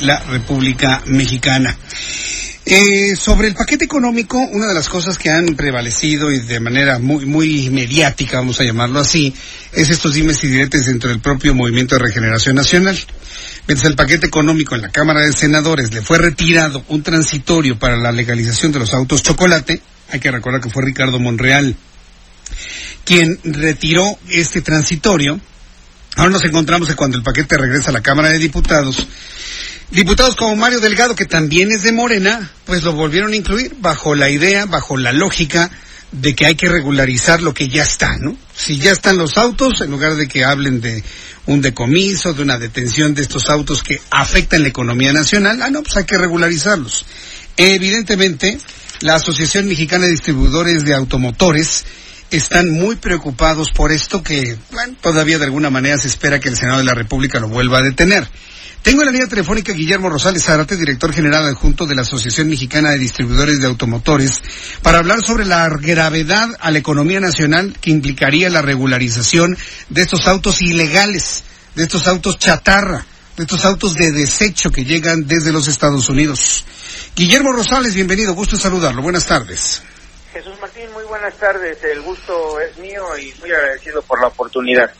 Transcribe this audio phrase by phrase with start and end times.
[0.00, 1.76] La República Mexicana.
[2.66, 6.98] Eh, sobre el paquete económico, una de las cosas que han prevalecido y de manera
[6.98, 9.34] muy, muy mediática, vamos a llamarlo así,
[9.72, 12.98] es estos dimes y diretes dentro del propio Movimiento de Regeneración Nacional.
[13.68, 17.96] Mientras el paquete económico en la Cámara de Senadores le fue retirado un transitorio para
[17.96, 21.76] la legalización de los autos chocolate, hay que recordar que fue Ricardo Monreal
[23.04, 25.38] quien retiró este transitorio.
[26.16, 29.06] Ahora nos encontramos cuando el paquete regresa a la Cámara de Diputados,
[29.90, 34.14] Diputados como Mario Delgado, que también es de Morena, pues lo volvieron a incluir bajo
[34.14, 35.70] la idea, bajo la lógica
[36.10, 38.36] de que hay que regularizar lo que ya está, ¿no?
[38.54, 41.02] Si ya están los autos, en lugar de que hablen de
[41.46, 45.82] un decomiso, de una detención de estos autos que afectan la economía nacional, ah, no,
[45.82, 47.04] pues hay que regularizarlos.
[47.56, 48.58] Evidentemente,
[49.00, 51.84] la Asociación Mexicana de Distribuidores de Automotores
[52.30, 56.56] están muy preocupados por esto que, bueno, todavía de alguna manera se espera que el
[56.56, 58.28] Senado de la República lo vuelva a detener.
[58.84, 62.90] Tengo en la línea telefónica Guillermo Rosales Zárate, director general adjunto de la Asociación Mexicana
[62.90, 64.42] de Distribuidores de Automotores,
[64.82, 69.56] para hablar sobre la gravedad a la economía nacional que implicaría la regularización
[69.88, 73.06] de estos autos ilegales, de estos autos chatarra,
[73.38, 76.66] de estos autos de desecho que llegan desde los Estados Unidos.
[77.16, 79.00] Guillermo Rosales, bienvenido, gusto saludarlo.
[79.00, 79.80] Buenas tardes.
[80.30, 81.82] Jesús Martín, muy buenas tardes.
[81.84, 84.92] El gusto es mío y muy agradecido por la oportunidad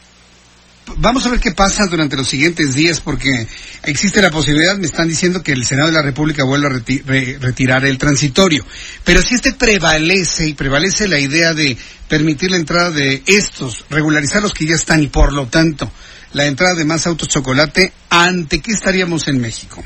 [0.97, 3.47] vamos a ver qué pasa durante los siguientes días porque
[3.85, 7.85] existe la posibilidad, me están diciendo que el Senado de la República vuelva a retirar
[7.85, 8.65] el transitorio.
[9.05, 11.77] Pero si este prevalece y prevalece la idea de
[12.09, 15.91] permitir la entrada de estos, regularizar los que ya están y por lo tanto
[16.33, 19.83] la entrada de más autos chocolate, ¿ante qué estaríamos en México?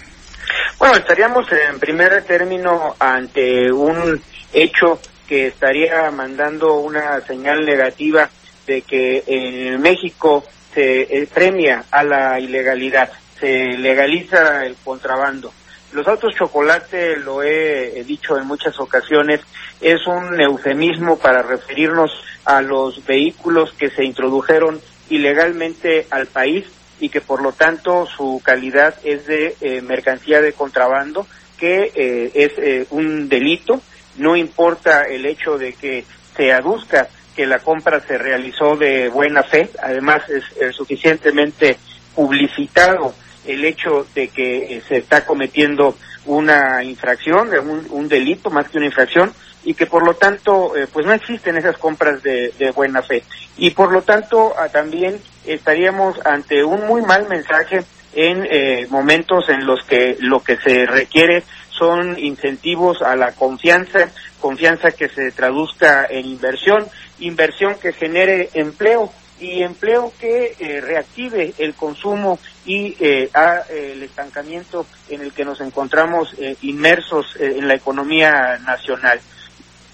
[0.78, 4.20] Bueno, estaríamos en primer término ante un
[4.52, 8.30] hecho que estaría mandando una señal negativa
[8.66, 10.44] de que en México
[10.74, 15.52] se eh, premia a la ilegalidad, se legaliza el contrabando.
[15.92, 19.40] Los autos chocolate, lo he, dicho en muchas ocasiones,
[19.80, 22.10] es un eufemismo para referirnos
[22.44, 26.66] a los vehículos que se introdujeron ilegalmente al país
[27.00, 32.32] y que por lo tanto su calidad es de eh, mercancía de contrabando, que eh,
[32.34, 33.80] es un delito,
[34.18, 36.04] no importa el hecho de que
[36.36, 41.78] se aduzca que la compra se realizó de buena fe, además es, suficientemente
[42.12, 43.14] publicitado
[43.46, 48.78] el hecho de que eh, se está cometiendo una infracción, un, un, delito más que
[48.78, 49.32] una infracción,
[49.62, 53.22] y que por lo tanto eh, pues no existen esas compras de, buena fe.
[53.56, 57.84] Y por lo tanto ah, también estaríamos ante un muy mal mensaje
[58.14, 64.10] en eh, momentos en los que lo que se requiere son incentivos a la confianza,
[64.40, 66.86] confianza que se traduzca en inversión,
[67.20, 74.02] inversión que genere empleo y empleo que eh, reactive el consumo y eh, eh, el
[74.02, 79.20] estancamiento en el que nos encontramos inmersos en la economía nacional.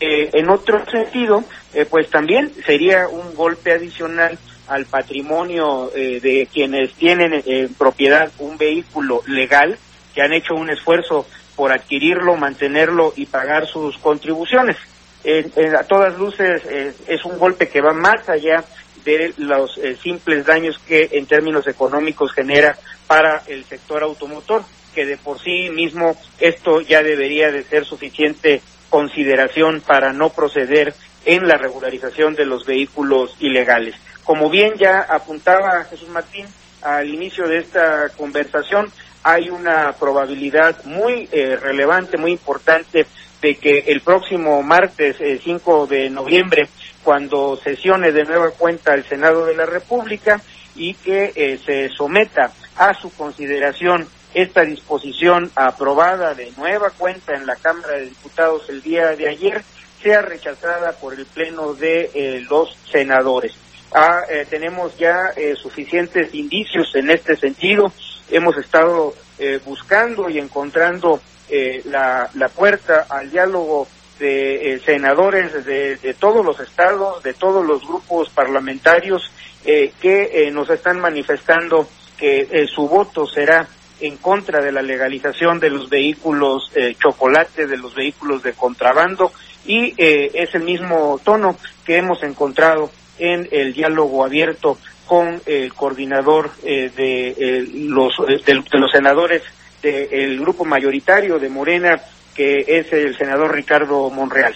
[0.01, 1.45] en otro sentido,
[1.91, 9.23] pues también sería un golpe adicional al patrimonio de quienes tienen en propiedad un vehículo
[9.27, 9.79] legal,
[10.15, 14.77] que han hecho un esfuerzo por adquirirlo, mantenerlo y pagar sus contribuciones.
[15.25, 16.63] A todas luces
[17.07, 18.65] es un golpe que va más allá
[19.05, 22.77] de los eh, simples daños que en términos económicos genera
[23.07, 24.65] para el sector automotor,
[24.95, 30.95] que de por sí mismo esto ya debería de ser suficiente consideración para no proceder
[31.27, 33.95] en la regularización de los vehículos ilegales.
[34.25, 36.47] Como bien ya apuntaba Jesús Martín
[36.81, 38.91] al inicio de esta conversación,
[39.25, 43.07] hay una probabilidad muy eh, relevante, muy importante
[43.41, 46.69] de que el próximo martes 5 eh, de noviembre,
[47.03, 50.41] cuando sesione de nueva cuenta el Senado de la República
[50.77, 57.47] y que eh, se someta a su consideración esta disposición aprobada de nueva cuenta en
[57.47, 59.63] la Cámara de Diputados el día de ayer,
[60.03, 63.55] sea rechazada por el Pleno de los senadores.
[63.95, 67.93] Ah, tenemos ya suficientes indicios en este sentido
[68.31, 73.87] hemos estado eh, buscando y encontrando eh, la, puerta al diálogo
[74.19, 79.31] de eh, senadores de, de, todos los estados, de todos los grupos parlamentarios
[79.65, 83.69] que nos están manifestando que eh, su voto será
[84.01, 89.33] en contra de la legalización de los vehículos eh, chocolate, de los vehículos de contrabando,
[89.65, 95.73] y eh, es el mismo tono que hemos encontrado en el diálogo abierto con el
[95.75, 98.13] coordinador de, los,
[98.47, 99.43] de, los senadores
[99.83, 102.01] del grupo mayoritario de Morena,
[102.35, 104.55] que es el senador Ricardo Monreal.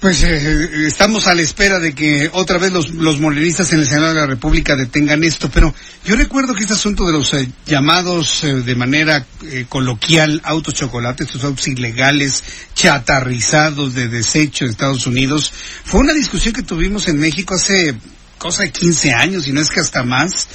[0.00, 3.86] Pues eh, estamos a la espera de que otra vez los, los morenistas en el
[3.86, 5.74] Senado de la República detengan esto, pero
[6.06, 9.26] yo recuerdo que este asunto de los eh, llamados eh, de manera
[9.68, 12.42] coloquial autos chocolates, estos autos ilegales,
[12.74, 15.52] chatarrizados de desecho de Estados Unidos,
[15.84, 17.94] fue una discusión que tuvimos en México hace
[18.40, 20.48] cosa de 15 años, y no es que hasta más.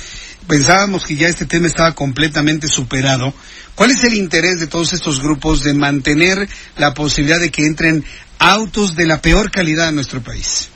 [0.47, 3.33] Pensábamos que ya este tema estaba completamente superado.
[3.73, 6.47] ¿Cuál es el interés de todos estos grupos de mantener
[6.77, 8.05] la posibilidad de que entren
[8.39, 10.69] autos de la peor calidad en nuestro país.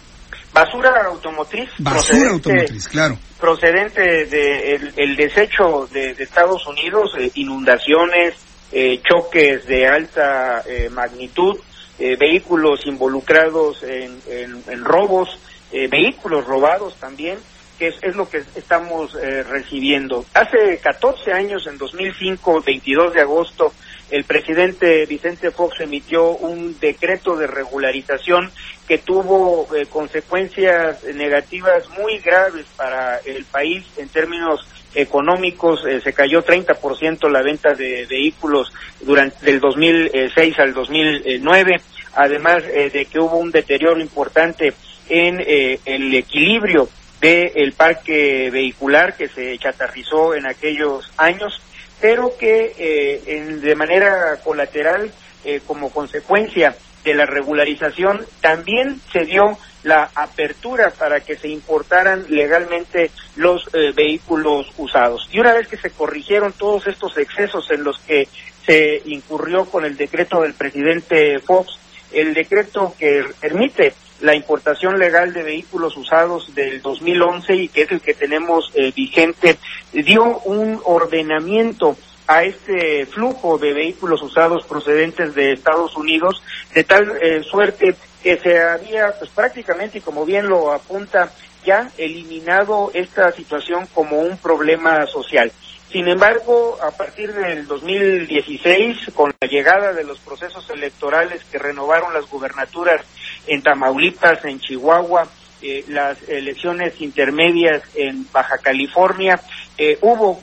[0.54, 1.70] Basura automotriz.
[1.78, 3.18] Basura automotriz, claro.
[3.40, 8.36] Procedente del el desecho de, Estados Unidos, eh, inundaciones,
[8.72, 11.58] eh, choques de alta eh, magnitud,
[12.00, 15.38] vehículos involucrados en, en robos,
[15.72, 17.38] vehículos robados también,
[17.78, 20.26] que es, lo que estamos recibiendo.
[20.34, 23.74] Hace 14 años, en 2005, 22 de agosto,
[24.12, 28.52] el presidente Vicente Fox emitió un decreto de regularización
[28.88, 35.86] que tuvo eh, consecuencias negativas muy graves para el país en términos económicos.
[35.86, 41.80] Eh, se cayó 30% la venta de vehículos durante del 2006 al 2009,
[42.16, 44.74] además eh, de que hubo un deterioro importante
[45.10, 45.40] en
[45.86, 46.88] el equilibrio
[47.20, 51.62] del parque vehicular que se chatarrizó en aquellos años
[52.00, 55.12] pero que eh, de manera colateral,
[55.44, 62.26] eh, como consecuencia de la regularización, también se dio la apertura para que se importaran
[62.30, 65.28] legalmente los eh, vehículos usados.
[65.32, 68.28] Y una vez que se corrigieron todos estos excesos en los que
[68.66, 71.80] se incurrió con el decreto del presidente Fox,
[72.12, 77.92] el decreto que permite la importación legal de vehículos usados del 2011 y que es
[77.92, 79.58] el que tenemos eh, vigente,
[79.94, 86.44] dio un ordenamiento a este flujo de vehículos usados procedentes de Estados Unidos,
[86.76, 91.32] de tal eh, suerte que se había, pues prácticamente, y como bien lo apunta,
[91.66, 95.52] ya eliminado esta situación como un problema social.
[95.92, 102.14] Sin embargo, a partir del 2016, con la llegada de los procesos electorales que renovaron
[102.14, 103.02] las gubernaturas
[103.50, 105.28] en Tamaulipas, en Chihuahua,
[105.62, 109.42] eh, las elecciones intermedias en Baja California,
[109.78, 110.42] eh, hubo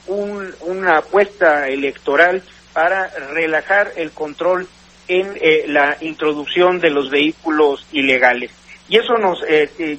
[0.60, 2.42] una apuesta electoral
[2.74, 4.68] para relajar el control
[5.08, 8.50] en eh, la introducción de los vehículos ilegales.
[8.88, 9.40] Y eso nos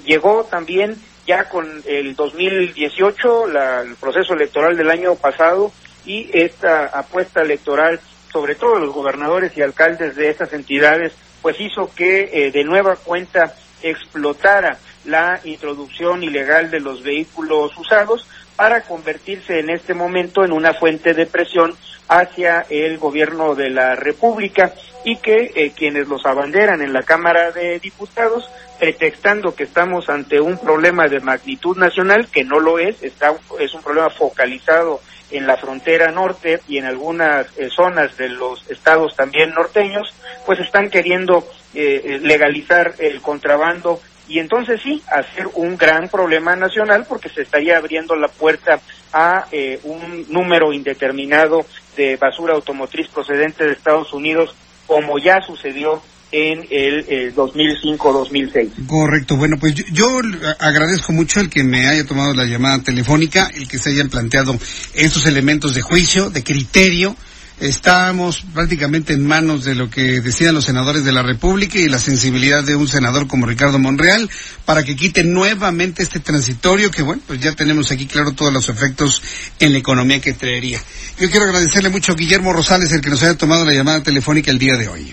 [0.05, 0.95] llegó también
[1.25, 5.71] ya con el 2018, el proceso electoral del año pasado
[6.05, 7.99] y esta apuesta electoral,
[8.31, 12.95] sobre todo los gobernadores y alcaldes de estas entidades, pues hizo que eh, de nueva
[12.95, 18.27] cuenta explotara la introducción ilegal de los vehículos usados
[18.57, 21.73] para convertirse en este momento en una fuente de presión
[22.09, 24.73] hacia el gobierno de la República
[25.05, 28.49] y que eh, quienes los abanderan en la Cámara de Diputados,
[28.79, 33.73] pretextando que estamos ante un problema de magnitud nacional, que no lo es, está, es
[33.73, 39.15] un problema focalizado en la frontera norte y en algunas eh, zonas de los estados
[39.15, 40.13] también norteños,
[40.45, 47.05] pues están queriendo eh, legalizar el contrabando y entonces sí, hacer un gran problema nacional
[47.07, 48.79] porque se estaría abriendo la puerta
[49.13, 51.65] a eh, un número indeterminado
[51.95, 54.53] de basura automotriz procedente de Estados Unidos,
[54.85, 58.87] como ya sucedió en el 2005-2006.
[58.87, 59.37] Correcto.
[59.37, 60.19] Bueno, pues yo, yo,
[60.59, 64.57] agradezco mucho el que me haya tomado la llamada telefónica, el que se hayan planteado
[64.93, 67.15] estos elementos de juicio, de criterio,
[67.59, 71.97] Estamos prácticamente en manos de lo que decían los senadores de la República y la
[71.97, 74.29] sensibilidad de un senador como Ricardo Monreal
[74.63, 78.69] para que quite nuevamente este transitorio que, bueno, pues ya tenemos aquí claro todos los
[78.69, 79.23] efectos
[79.59, 80.79] en la economía que traería.
[81.17, 84.51] Yo quiero agradecerle mucho a Guillermo Rosales el que nos haya tomado la llamada telefónica
[84.51, 85.11] el día de hoy.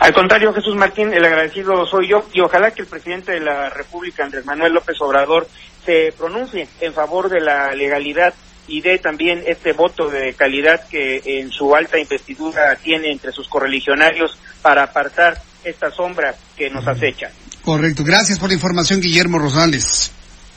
[0.00, 3.70] Al contrario, Jesús Martín, el agradecido soy yo y ojalá que el presidente de la
[3.70, 5.48] República, Andrés Manuel López Obrador,
[5.86, 8.34] se pronuncie en favor de la legalidad
[8.68, 13.48] y dé también este voto de calidad que en su alta investidura tiene entre sus
[13.48, 17.30] correligionarios para apartar esta sombra que nos acecha.
[17.62, 18.04] Correcto.
[18.04, 20.10] Gracias por la información, Guillermo Rosales.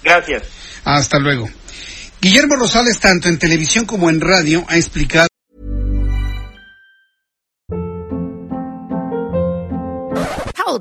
[0.03, 0.43] Gracias.
[0.83, 1.49] Hasta luego.
[2.21, 5.30] Guillermo Rosales, tanto en televisión como en radio, ha explicado.